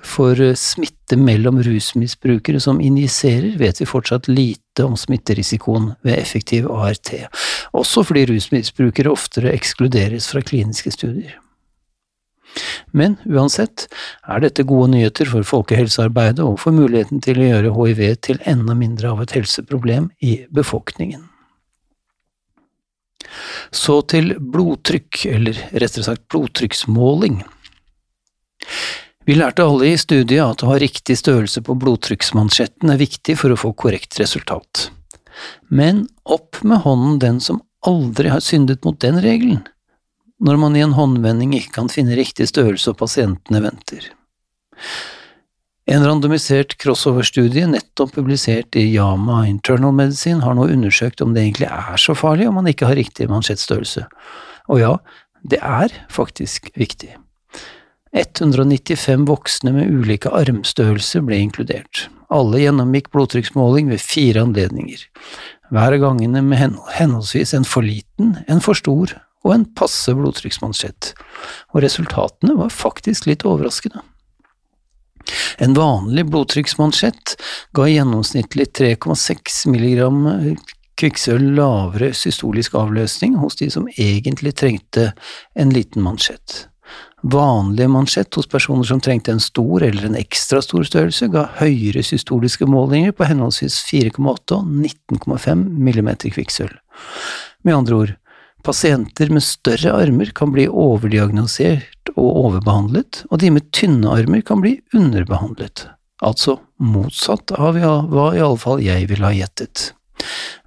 For 0.08 0.40
eh, 0.42 0.56
smitte 0.56 1.18
mellom 1.20 1.60
rusmisbrukere 1.64 2.62
som 2.64 2.82
injiserer, 2.84 3.58
vet 3.60 3.82
vi 3.82 3.90
fortsatt 3.90 4.30
lite 4.32 4.86
om 4.86 4.96
smitterisikoen 5.00 5.92
ved 6.06 6.20
effektiv 6.20 6.70
ART, 6.72 7.14
også 7.78 8.06
fordi 8.08 8.28
rusmisbrukere 8.32 9.12
oftere 9.12 9.54
ekskluderes 9.56 10.30
fra 10.32 10.44
kliniske 10.46 10.94
studier. 10.96 11.38
Men 12.96 13.18
uansett 13.28 13.86
er 14.26 14.42
dette 14.42 14.66
gode 14.68 14.94
nyheter 14.96 15.30
for 15.30 15.46
folkehelsearbeidet 15.46 16.46
og 16.46 16.60
for 16.62 16.74
muligheten 16.74 17.22
til 17.22 17.42
å 17.42 17.50
gjøre 17.52 17.74
hiv 17.76 18.04
til 18.26 18.40
enda 18.50 18.74
mindre 18.78 19.12
av 19.12 19.26
et 19.26 19.36
helseproblem 19.38 20.10
i 20.24 20.40
befolkningen. 20.54 21.28
Så 23.76 24.00
til 24.10 24.34
blodtrykk, 24.40 25.26
eller 25.30 25.60
rettere 25.76 26.06
sagt 26.08 26.24
blodtrykksmåling. 26.32 27.42
Vi 29.28 29.36
lærte 29.36 29.66
alle 29.68 29.90
i 29.92 29.98
studiet 30.00 30.40
at 30.40 30.62
å 30.64 30.70
ha 30.70 30.78
riktig 30.80 31.18
størrelse 31.20 31.60
på 31.68 31.74
blodtrykksmansjetten 31.76 32.94
er 32.94 33.02
viktig 33.02 33.34
for 33.36 33.52
å 33.52 33.58
få 33.60 33.74
korrekt 33.76 34.16
resultat. 34.22 34.88
Men 35.68 36.06
opp 36.24 36.62
med 36.64 36.86
hånden 36.86 37.18
den 37.20 37.42
som 37.44 37.60
aldri 37.84 38.32
har 38.32 38.40
syndet 38.40 38.88
mot 38.88 38.96
den 39.04 39.20
regelen, 39.20 39.66
når 40.40 40.62
man 40.62 40.80
i 40.80 40.86
en 40.86 40.96
håndvending 40.96 41.58
ikke 41.60 41.76
kan 41.82 41.92
finne 41.92 42.16
riktig 42.16 42.48
størrelse 42.54 42.94
og 42.94 43.02
pasientene 43.04 43.62
venter. 43.68 44.08
En 45.92 46.08
randomisert 46.08 46.78
crossover-studie 46.80 47.68
nettopp 47.68 48.16
publisert 48.16 48.80
i 48.80 48.88
Yama 48.94 49.44
Internal 49.52 49.96
Medicine 49.96 50.44
har 50.48 50.56
nå 50.56 50.72
undersøkt 50.72 51.24
om 51.24 51.36
det 51.36 51.44
egentlig 51.44 51.68
er 51.68 52.00
så 52.00 52.16
farlig 52.16 52.48
om 52.48 52.62
man 52.62 52.72
ikke 52.72 52.88
har 52.88 53.00
riktig 53.00 53.28
mansjettstørrelse. 53.32 54.08
Og 54.72 54.84
ja, 54.84 54.98
det 55.44 55.60
er 55.60 55.92
faktisk 56.12 56.72
viktig. 56.80 57.18
195 58.18 59.28
voksne 59.30 59.74
med 59.76 59.92
ulike 59.94 60.32
armstørrelser 60.34 61.22
ble 61.28 61.38
inkludert. 61.46 62.08
Alle 62.34 62.64
gjennomgikk 62.64 63.12
blodtrykksmåling 63.14 63.92
ved 63.92 64.02
fire 64.04 64.44
anledninger. 64.48 65.04
Hver 65.72 65.96
av 65.98 66.02
gangene 66.02 66.42
med 66.44 66.80
henholdsvis 66.98 67.54
en 67.54 67.68
for 67.68 67.86
liten, 67.86 68.38
en 68.48 68.64
for 68.64 68.80
stor 68.80 69.14
og 69.46 69.54
en 69.54 69.66
passe 69.78 70.12
blodtrykksmansjett, 70.18 71.14
og 71.74 71.84
resultatene 71.86 72.58
var 72.58 72.74
faktisk 72.74 73.30
litt 73.30 73.46
overraskende. 73.48 74.02
En 75.60 75.76
vanlig 75.76 76.26
blodtrykksmansjett 76.32 77.36
ga 77.76 77.88
gjennomsnittlig 77.92 78.70
3,6 78.80 79.68
milligram 79.72 80.24
kvikksølv 80.98 81.52
lavere 81.60 82.14
systolisk 82.18 82.78
avløsning 82.80 83.36
hos 83.42 83.60
de 83.60 83.70
som 83.74 83.90
egentlig 83.98 84.56
trengte 84.58 85.12
en 85.60 85.74
liten 85.76 86.06
mansjett. 86.06 86.66
Vanlig 87.26 87.88
mansjett 87.90 88.36
hos 88.38 88.46
personer 88.48 88.86
som 88.86 89.00
trengte 89.02 89.32
en 89.34 89.42
stor 89.42 89.84
eller 89.84 90.06
en 90.06 90.18
ekstra 90.20 90.62
stor 90.62 90.86
størrelse, 90.86 91.32
ga 91.34 91.48
høyere 91.58 92.04
systoliske 92.06 92.68
målinger 92.70 93.16
på 93.18 93.26
henholdsvis 93.26 93.80
4,8 93.90 94.60
og 94.60 94.70
19,5 94.70 95.64
mm 95.66 96.12
kvikksølv. 96.36 96.78
Med 97.66 97.74
andre 97.74 97.98
ord, 97.98 98.14
pasienter 98.62 99.34
med 99.34 99.42
større 99.42 99.96
armer 99.98 100.30
kan 100.38 100.54
bli 100.54 100.68
overdiagnosert 100.70 102.14
og 102.14 102.30
overbehandlet, 102.46 103.24
og 103.32 103.42
de 103.42 103.52
med 103.56 103.72
tynne 103.74 104.14
armer 104.14 104.46
kan 104.46 104.62
bli 104.62 104.78
underbehandlet. 104.94 105.88
Altså 106.22 106.60
motsatt 106.78 107.54
av 107.58 107.82
hva 107.82 108.30
i 108.38 108.46
alle 108.46 108.62
fall 108.62 108.82
jeg 108.86 109.10
ville 109.10 109.26
ha 109.26 109.34
gjettet. 109.34 109.92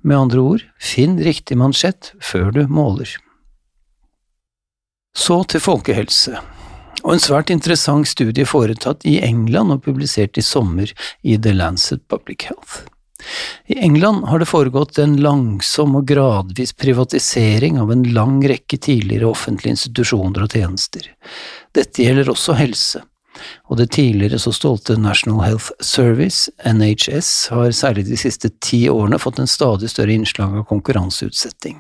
Med 0.03 0.19
andre 0.19 0.43
ord, 0.43 0.63
finn 0.83 1.19
riktig 1.23 1.59
mansjett 1.59 2.11
før 2.23 2.51
du 2.55 2.65
måler. 2.67 3.11
Så 5.21 5.43
til 5.53 5.61
folkehelse, 5.61 6.39
og 7.03 7.11
en 7.13 7.21
svært 7.21 7.51
interessant 7.53 8.09
studie 8.09 8.47
foretatt 8.49 9.05
i 9.05 9.19
England 9.21 9.75
og 9.75 9.83
publisert 9.85 10.39
i 10.41 10.45
sommer 10.45 10.89
i 11.21 11.35
The 11.37 11.53
Lancet 11.53 12.07
Public 12.09 12.47
Health. 12.49 12.87
I 13.69 13.77
England 13.85 14.25
har 14.31 14.41
det 14.41 14.49
foregått 14.49 14.97
en 15.03 15.19
langsom 15.21 15.99
og 15.99 16.09
gradvis 16.09 16.73
privatisering 16.73 17.77
av 17.83 17.93
en 17.93 18.07
lang 18.17 18.41
rekke 18.49 18.81
tidligere 18.81 19.29
offentlige 19.29 19.77
institusjoner 19.77 20.47
og 20.47 20.57
tjenester. 20.57 21.13
Dette 21.77 22.01
gjelder 22.07 22.33
også 22.33 22.57
helse, 22.57 23.05
og 23.69 23.77
det 23.77 23.91
tidligere 23.93 24.41
så 24.41 24.57
stolte 24.57 24.97
National 24.97 25.45
Health 25.45 25.69
Service, 25.85 26.49
NHS, 26.65 27.51
har 27.53 27.77
særlig 27.77 28.09
de 28.09 28.17
siste 28.25 28.55
ti 28.65 28.87
årene 28.89 29.21
fått 29.21 29.45
en 29.45 29.57
stadig 29.59 29.93
større 29.93 30.17
innslag 30.17 30.63
av 30.63 30.69
konkurranseutsetting. 30.73 31.77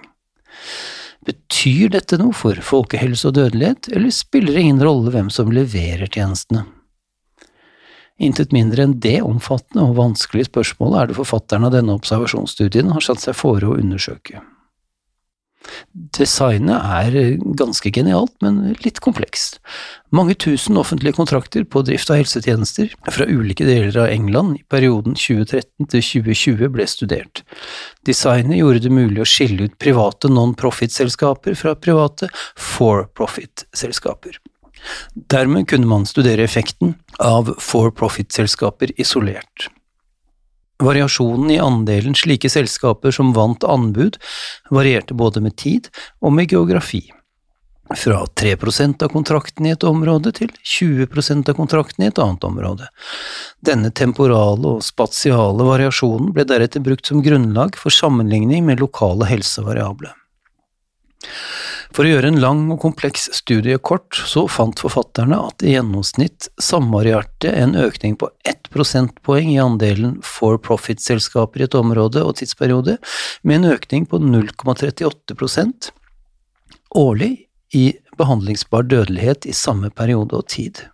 Betyr 1.26 1.90
dette 1.92 2.16
noe 2.20 2.32
for 2.32 2.56
folkehelse 2.64 3.28
og 3.28 3.36
dødelighet, 3.36 3.90
eller 3.92 4.12
spiller 4.14 4.56
det 4.56 4.62
ingen 4.64 4.84
rolle 4.84 5.12
hvem 5.12 5.28
som 5.32 5.52
leverer 5.52 6.08
tjenestene? 6.08 6.64
Intet 8.20 8.52
mindre 8.52 8.84
enn 8.84 8.98
det 9.00 9.18
omfattende 9.24 9.86
og 9.86 9.96
vanskelige 9.96 10.50
spørsmålet 10.50 11.00
er 11.00 11.10
det 11.10 11.18
forfatteren 11.20 11.64
av 11.68 11.72
denne 11.72 11.94
observasjonsstudien 11.96 12.92
har 12.92 13.04
satt 13.04 13.22
seg 13.24 13.36
fore 13.36 13.68
å 13.68 13.78
undersøke. 13.80 14.42
Designet 16.16 16.80
er 16.80 17.36
ganske 17.58 17.90
genialt, 17.92 18.32
men 18.44 18.76
litt 18.84 19.00
komplekst. 19.04 19.58
Mange 20.14 20.34
tusen 20.34 20.78
offentlige 20.80 21.18
kontrakter 21.18 21.66
på 21.68 21.82
drift 21.86 22.10
av 22.10 22.20
helsetjenester 22.20 22.92
fra 23.12 23.26
ulike 23.28 23.66
deler 23.68 23.96
av 24.00 24.10
England 24.10 24.60
i 24.60 24.64
perioden 24.72 25.16
2013 25.18 25.90
til 25.92 26.06
2020 26.06 26.72
ble 26.76 26.86
studert. 26.90 27.42
Designet 28.08 28.60
gjorde 28.60 28.84
det 28.86 28.94
mulig 28.94 29.22
å 29.22 29.28
skille 29.28 29.68
ut 29.68 29.76
private 29.82 30.30
non-profit-selskaper 30.32 31.58
fra 31.58 31.76
private 31.76 32.30
for-profit-selskaper. 32.70 34.40
Dermed 35.12 35.68
kunne 35.68 35.90
man 35.90 36.08
studere 36.08 36.46
effekten 36.46 36.96
av 37.20 37.52
for-profit-selskaper 37.60 38.94
isolert. 39.00 39.68
Variasjonen 40.80 41.50
i 41.50 41.60
andelen 41.60 42.16
slike 42.16 42.50
selskaper 42.50 43.12
som 43.14 43.34
vant 43.36 43.64
anbud, 43.64 44.16
varierte 44.72 45.14
både 45.14 45.42
med 45.44 45.56
tid 45.60 45.90
og 46.24 46.32
med 46.36 46.52
geografi. 46.52 47.02
Fra 47.96 48.22
3% 48.38 49.02
av 49.02 49.10
kontrakten 49.10 49.66
i 49.66 49.72
et 49.74 49.84
område 49.84 50.30
til 50.36 50.52
20% 50.62 51.50
av 51.50 51.58
kontrakten 51.58 52.04
i 52.04 52.10
et 52.10 52.20
annet 52.22 52.46
område. 52.46 52.86
Denne 53.66 53.90
temporale 53.90 54.76
og 54.76 54.84
spatiale 54.86 55.66
variasjonen 55.66 56.30
ble 56.36 56.46
deretter 56.46 56.84
brukt 56.86 57.10
som 57.10 57.22
grunnlag 57.24 57.74
for 57.76 57.90
sammenligning 57.90 58.62
med 58.68 58.80
lokale 58.80 59.26
helsevariable. 59.26 60.14
For 61.90 62.06
å 62.06 62.12
gjøre 62.12 62.30
en 62.30 62.40
lang 62.40 62.62
og 62.72 62.80
kompleks 62.84 63.26
studie 63.34 63.76
kort, 63.82 64.14
så 64.14 64.46
fant 64.50 64.80
forfatterne 64.80 65.36
at 65.50 65.64
i 65.66 65.74
gjennomsnitt 65.74 66.48
samvarierte 66.62 67.50
en 67.50 67.74
økning 67.78 68.14
på 68.20 68.30
ett 68.46 68.70
prosentpoeng 68.72 69.50
i 69.52 69.58
andelen 69.62 70.18
for 70.26 70.60
profit-selskaper 70.62 71.64
i 71.64 71.66
et 71.66 71.76
område 71.78 72.22
og 72.24 72.38
tidsperiode, 72.40 72.96
med 73.42 73.60
en 73.60 73.74
økning 73.74 74.06
på 74.08 74.22
0,38% 74.22 75.90
årlig 76.96 77.32
i 77.74 77.84
behandlingsbar 78.18 78.86
dødelighet 78.90 79.46
i 79.46 79.54
samme 79.56 79.90
periode 79.94 80.38
og 80.38 80.48
tid. 80.50 80.84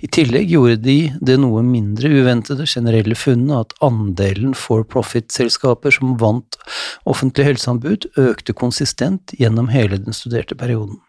I 0.00 0.08
tillegg 0.14 0.52
gjorde 0.52 0.76
de 0.84 0.96
det 1.24 1.36
noe 1.42 1.64
mindre 1.66 2.10
uventede 2.12 2.66
generelle 2.70 3.16
funnet 3.18 3.56
at 3.56 3.74
andelen 3.84 4.54
for 4.56 4.86
profit-selskaper 4.86 5.94
som 5.94 6.14
vant 6.20 6.58
offentlig 7.08 7.48
helseanbud, 7.50 8.06
økte 8.20 8.54
konsistent 8.56 9.34
gjennom 9.38 9.70
hele 9.74 9.98
den 9.98 10.16
studerte 10.16 10.56
perioden. 10.58 11.00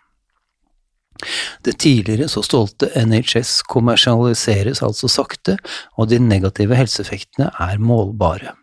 Det 1.67 1.75
tidligere 1.83 2.29
så 2.31 2.41
stolte 2.45 2.89
NHS 2.95 3.59
kommersialiseres 3.67 4.81
altså 4.85 5.09
sakte, 5.12 5.57
og 5.99 6.09
de 6.09 6.19
negative 6.23 6.77
helseeffektene 6.79 7.51
er 7.59 7.81
målbare. 7.83 8.55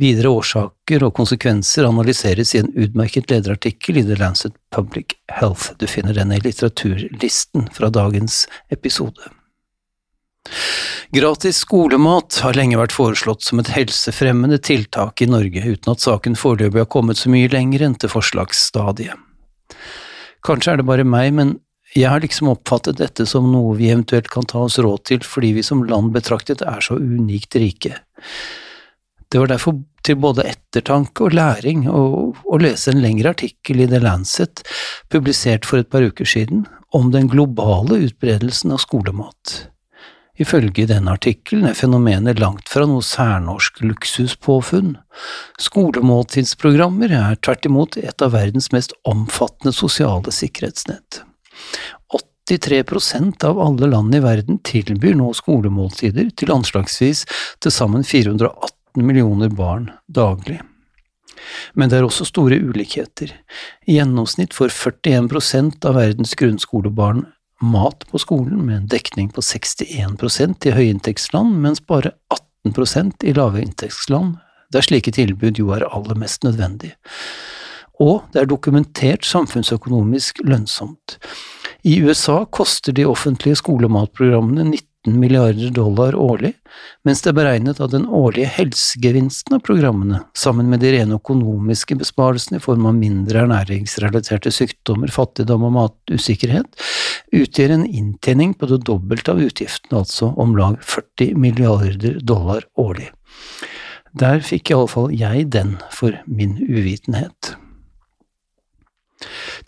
Videre 0.00 0.32
årsaker 0.32 1.04
og 1.06 1.14
konsekvenser 1.18 1.88
analyseres 1.88 2.54
i 2.54 2.62
en 2.62 2.72
utmerket 2.72 3.30
lederartikkel 3.30 4.00
i 4.00 4.06
The 4.08 4.18
Lancet 4.20 4.56
Public 4.74 5.16
Health. 5.32 5.72
Du 5.78 5.86
finner 5.90 6.16
den 6.16 6.32
i 6.32 6.40
litteraturlisten 6.42 7.68
fra 7.76 7.92
dagens 7.92 8.46
episode. 8.74 9.30
Gratis 11.12 11.58
skolemat 11.62 12.38
har 12.42 12.56
lenge 12.56 12.78
vært 12.80 12.94
foreslått 12.96 13.44
som 13.44 13.60
et 13.60 13.70
helsefremmende 13.74 14.58
tiltak 14.58 15.20
i 15.22 15.28
Norge, 15.28 15.60
uten 15.60 15.92
at 15.92 16.02
saken 16.02 16.38
foreløpig 16.40 16.82
har 16.82 16.88
kommet 16.90 17.20
så 17.20 17.30
mye 17.32 17.50
lenger 17.52 17.84
enn 17.86 17.98
til 18.00 18.10
forslagsstadiet. 18.10 19.20
Kanskje 20.42 20.72
er 20.72 20.80
det 20.80 20.88
bare 20.88 21.04
meg, 21.06 21.30
men 21.36 21.52
jeg 21.92 22.08
har 22.08 22.22
liksom 22.24 22.48
oppfattet 22.48 22.96
dette 23.02 23.26
som 23.28 23.50
noe 23.52 23.76
vi 23.76 23.90
eventuelt 23.92 24.30
kan 24.32 24.46
ta 24.48 24.64
oss 24.64 24.78
råd 24.80 25.04
til 25.10 25.20
fordi 25.26 25.52
vi 25.58 25.64
som 25.66 25.84
land 25.84 26.14
betraktet 26.14 26.64
er 26.64 26.80
så 26.80 26.96
unikt 26.96 27.58
rike. 27.60 27.98
Det 29.32 29.40
var 29.40 29.48
derfor 29.48 29.78
til 30.04 30.18
både 30.20 30.44
ettertanke 30.44 31.24
og 31.24 31.32
læring 31.32 31.86
å 31.88 32.58
lese 32.60 32.92
en 32.92 33.00
lengre 33.00 33.32
artikkel 33.32 33.80
i 33.80 33.88
The 33.88 34.02
Lancet, 34.02 34.60
publisert 35.08 35.64
for 35.64 35.80
et 35.80 35.88
par 35.88 36.04
uker 36.04 36.28
siden, 36.28 36.66
om 36.92 37.08
den 37.14 37.30
globale 37.32 38.02
utbredelsen 38.10 38.74
av 38.76 38.82
skolemat. 38.82 39.54
Ifølge 40.40 40.84
denne 40.88 41.14
artikkelen 41.16 41.64
er 41.68 41.76
fenomenet 41.76 42.40
langt 42.40 42.68
fra 42.72 42.84
noe 42.88 43.04
særnorsk 43.04 43.80
luksuspåfunn. 43.84 44.98
Skolemåltidsprogrammer 45.60 47.12
er 47.16 47.40
tvert 47.40 47.68
imot 47.68 47.96
et 48.00 48.24
av 48.24 48.34
verdens 48.36 48.68
mest 48.72 48.92
omfattende 49.08 49.72
sosiale 49.76 50.32
sikkerhetsnett. 50.32 51.22
83% 52.52 53.44
av 53.48 53.60
alle 53.62 53.88
land 53.92 54.14
i 54.16 54.20
verden 54.20 54.58
tilbyr 54.66 55.14
nå 55.16 55.30
skolemåltider 55.38 56.32
til 56.36 56.52
anslagsvis 56.52 57.24
til 57.62 57.72
sammen 57.72 58.04
418 58.04 58.81
18 58.92 59.06
millioner 59.06 59.48
barn 59.48 59.90
daglig. 60.06 60.60
Men 61.74 61.88
det 61.88 61.98
er 61.98 62.04
også 62.04 62.26
store 62.28 62.58
ulikheter. 62.60 63.32
I 63.86 63.96
gjennomsnitt 63.96 64.54
får 64.54 64.68
41% 64.68 65.86
av 65.88 65.96
verdens 65.96 66.34
grunnskolebarn 66.34 67.24
mat 67.62 68.04
på 68.10 68.18
skolen, 68.18 68.66
med 68.66 68.76
en 68.76 68.88
dekning 68.90 69.30
på 69.32 69.40
61% 69.40 70.66
i 70.66 70.74
høyinntektsland, 70.74 71.56
mens 71.62 71.80
bare 71.80 72.12
18% 72.66 73.24
i 73.24 73.32
lavinntektsland, 73.32 74.36
der 74.72 74.84
slike 74.84 75.12
tilbud 75.14 75.58
jo 75.58 75.72
er 75.72 75.86
aller 75.88 76.18
mest 76.18 76.44
nødvendig. 76.44 76.92
Og 78.00 78.24
det 78.32 78.42
er 78.42 78.50
dokumentert 78.50 79.24
samfunnsøkonomisk 79.24 80.42
lønnsomt. 80.44 81.18
I 81.86 82.00
USA 82.02 82.42
koster 82.50 82.92
de 82.92 83.06
offentlige 83.06 83.60
skolematprogrammene 83.62 84.64
19 85.06 85.12
19 85.12 85.20
milliarder 85.20 85.70
dollar 85.70 86.14
årlig, 86.14 86.52
mens 87.04 87.22
det 87.22 87.30
er 87.32 87.36
beregnet 87.36 87.80
at 87.80 87.90
den 87.90 88.06
årlige 88.06 88.46
helsegevinsten 88.46 89.56
av 89.56 89.62
programmene, 89.66 90.22
sammen 90.34 90.68
med 90.70 90.80
de 90.80 90.92
rene 90.92 91.16
økonomiske 91.18 91.96
besparelsene 91.98 92.58
i 92.58 92.62
form 92.62 92.86
av 92.86 92.94
mindre 92.94 93.42
ernæringsrelaterte 93.42 94.52
sykdommer, 94.52 95.10
fattigdom 95.10 95.64
og 95.66 95.74
matusikkerhet, 95.76 96.68
utgjør 97.32 97.76
en 97.76 97.86
inntjening 97.86 98.54
på 98.54 98.70
det 98.70 98.82
dobbelte 98.86 99.32
av 99.32 99.42
utgiftene, 99.42 100.02
altså 100.04 100.32
om 100.36 100.56
lag 100.56 100.78
40 100.82 101.34
milliarder 101.36 102.20
dollar 102.22 102.66
årlig. 102.78 103.10
Der 104.12 104.42
fikk 104.44 104.70
i 104.70 104.76
alle 104.76 104.92
fall 104.92 105.12
jeg 105.16 105.48
den 105.50 105.78
for 105.90 106.18
min 106.26 106.58
uvitenhet. 106.60 107.56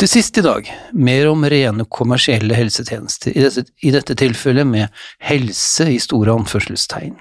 Til 0.00 0.10
sist 0.10 0.38
i 0.40 0.44
dag, 0.44 0.68
mer 0.92 1.28
om 1.30 1.44
rene 1.46 1.86
kommersielle 1.86 2.56
helsetjenester, 2.58 3.34
i 3.34 3.44
dette, 3.44 3.66
i 3.82 3.92
dette 3.94 4.16
tilfellet 4.18 4.66
med 4.68 5.04
helse 5.22 5.88
i 5.94 6.00
store 6.02 6.34
anførselstegn. 6.34 7.14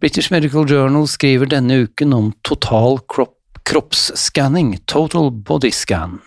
British 0.00 0.32
Medical 0.32 0.64
Journal 0.68 1.06
skriver 1.08 1.50
denne 1.52 1.82
uken 1.84 2.16
om 2.16 2.32
total 2.46 2.98
kropp, 3.10 3.36
kroppsskanning, 3.68 4.78
total 4.88 5.30
body 5.30 5.70
scan. 5.70 6.18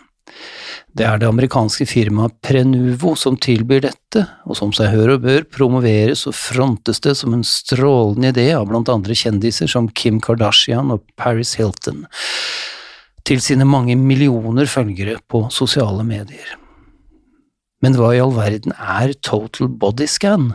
Det 0.93 1.05
er 1.09 1.17
det 1.17 1.25
amerikanske 1.25 1.87
firmaet 1.89 2.35
Prenuvo 2.45 3.15
som 3.17 3.33
tilbyr 3.41 3.81
dette, 3.87 4.27
og 4.45 4.57
som 4.59 4.69
seg 4.77 4.91
hør 4.93 5.15
og 5.15 5.23
bør 5.25 5.45
promoveres 5.49 6.27
og 6.29 6.35
frontes 6.37 7.01
det 7.01 7.15
som 7.17 7.33
en 7.33 7.45
strålende 7.47 8.29
idé 8.29 8.51
av 8.53 8.67
blant 8.69 8.91
andre 8.93 9.17
kjendiser 9.17 9.71
som 9.71 9.89
Kim 9.89 10.21
Kardashian 10.21 10.93
og 10.93 11.01
Paris 11.17 11.55
Hilton, 11.57 12.05
til 13.27 13.41
sine 13.43 13.67
mange 13.67 13.95
millioner 13.99 14.67
følgere 14.69 15.19
på 15.31 15.45
sosiale 15.53 16.03
medier. 16.07 16.57
Men 17.83 17.97
hva 17.99 18.13
i 18.15 18.21
all 18.23 18.35
verden 18.35 18.75
er 18.79 19.15
total 19.25 19.71
body 19.79 20.07
scan? 20.07 20.53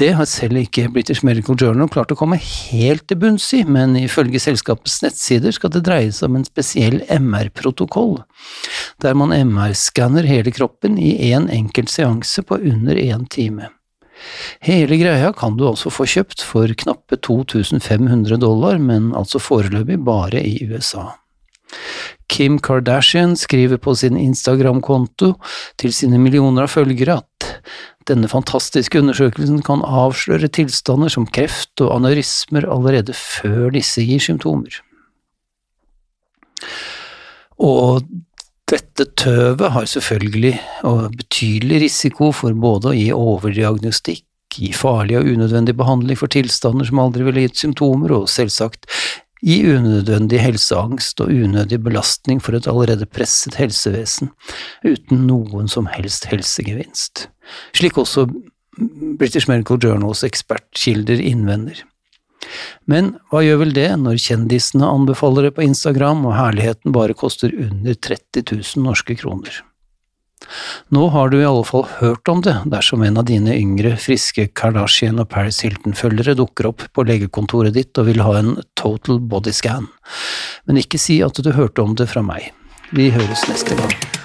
Det 0.00 0.14
har 0.16 0.24
selv 0.24 0.56
ikke 0.56 0.88
British 0.92 1.24
Medical 1.26 1.58
Journal 1.60 1.88
klart 1.92 2.12
å 2.12 2.16
komme 2.16 2.38
helt 2.40 3.04
til 3.08 3.18
bunns 3.20 3.50
i, 3.56 3.60
men 3.68 3.98
ifølge 4.00 4.40
selskapets 4.40 5.02
nettsider 5.04 5.52
skal 5.52 5.72
det 5.74 5.82
dreie 5.84 6.12
seg 6.16 6.30
om 6.30 6.38
en 6.38 6.46
spesiell 6.48 7.02
MR-protokoll, 7.12 8.22
der 9.04 9.18
man 9.20 9.34
MR-skanner 9.36 10.24
hele 10.24 10.54
kroppen 10.56 10.96
i 10.96 11.12
én 11.28 11.44
en 11.44 11.52
enkelt 11.52 11.92
seanse 11.92 12.44
på 12.48 12.56
under 12.72 12.96
én 12.96 13.28
time. 13.28 13.68
Hele 14.64 14.96
greia 15.00 15.34
kan 15.36 15.56
du 15.56 15.66
altså 15.68 15.92
få 15.92 16.08
kjøpt 16.08 16.44
for 16.44 16.72
knappe 16.80 17.20
2500 17.20 18.40
dollar, 18.40 18.80
men 18.80 19.12
altså 19.16 19.40
foreløpig 19.40 20.00
bare 20.04 20.40
i 20.40 20.64
USA. 20.64 21.10
Kim 22.30 22.58
Kardashian 22.62 23.34
skriver 23.38 23.80
på 23.82 23.94
sin 23.98 24.16
Instagram-konto 24.20 25.32
til 25.80 25.94
sine 25.94 26.20
millioner 26.22 26.68
av 26.68 26.74
følgere 26.74 27.18
at 27.20 27.48
denne 28.08 28.30
fantastiske 28.30 29.00
undersøkelsen 29.02 29.60
kan 29.66 29.82
avsløre 29.86 30.50
tilstander 30.54 31.12
som 31.12 31.26
kreft 31.26 31.82
og 31.82 31.92
aneurismer 31.98 32.66
allerede 32.70 33.14
før 33.16 33.70
disse 33.74 34.02
gir 34.06 34.22
symptomer. 34.22 34.80
Og 37.60 38.06
dette 38.70 39.06
tøvet 39.18 39.72
har 39.74 39.86
selvfølgelig 39.90 40.54
betydelig 41.18 41.80
risiko 41.86 42.30
for 42.36 42.54
både 42.54 42.92
å 42.92 42.96
gi 42.96 43.08
overdiagnostikk, 43.14 44.24
gi 44.54 44.70
farlig 44.74 45.18
og 45.18 45.28
unødvendig 45.30 45.76
behandling 45.78 46.18
for 46.18 46.30
tilstander 46.32 46.86
som 46.88 47.02
aldri 47.02 47.26
ville 47.26 47.44
gitt 47.44 47.60
symptomer, 47.60 48.14
og 48.14 48.30
selvsagt 48.30 48.88
gi 49.44 49.58
unødvendig 49.72 50.40
helseangst 50.42 51.20
og 51.24 51.32
unødig 51.32 51.80
belastning 51.84 52.40
for 52.44 52.56
et 52.56 52.68
allerede 52.70 53.08
presset 53.08 53.56
helsevesen, 53.60 54.32
uten 54.84 55.26
noen 55.28 55.70
som 55.70 55.88
helst 55.92 56.28
helsegevinst, 56.30 57.28
slik 57.76 57.98
også 58.00 58.26
British 59.20 59.48
Medical 59.50 59.80
Journals 59.82 60.24
ekspertkilder 60.26 61.20
innvender. 61.20 61.82
Men 62.88 63.14
hva 63.30 63.42
gjør 63.44 63.60
vel 63.64 63.74
det 63.76 63.88
når 64.00 64.20
kjendisene 64.22 64.88
anbefaler 64.88 65.48
det 65.48 65.56
på 65.58 65.66
Instagram 65.66 66.24
og 66.28 66.36
herligheten 66.38 66.94
bare 66.96 67.16
koster 67.16 67.52
under 67.52 67.94
30 67.94 68.46
000 68.46 68.86
norske 68.86 69.16
kroner? 69.20 69.60
Nå 70.94 71.08
har 71.14 71.30
du 71.30 71.38
i 71.40 71.46
alle 71.46 71.64
fall 71.66 71.86
hørt 72.00 72.28
om 72.32 72.42
det 72.44 72.56
dersom 72.70 73.04
en 73.06 73.20
av 73.20 73.26
dine 73.30 73.54
yngre, 73.56 73.96
friske 74.00 74.48
Kardashian 74.58 75.20
og 75.22 75.30
Paris 75.32 75.60
Hilton-følgere 75.64 76.36
dukker 76.38 76.70
opp 76.72 76.86
på 76.94 77.06
legekontoret 77.08 77.76
ditt 77.76 78.00
og 78.00 78.10
vil 78.10 78.24
ha 78.26 78.38
en 78.40 78.56
total 78.78 79.20
body 79.20 79.54
scan, 79.54 79.90
men 80.66 80.80
ikke 80.82 81.00
si 81.00 81.20
at 81.26 81.38
du 81.38 81.52
hørte 81.54 81.84
om 81.84 81.96
det 81.98 82.10
fra 82.10 82.24
meg. 82.26 82.50
Vi 82.90 83.12
høres 83.14 83.46
neste 83.50 83.78
gang. 83.78 84.19